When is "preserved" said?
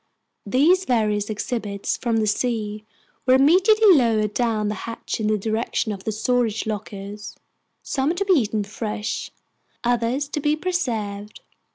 10.55-11.41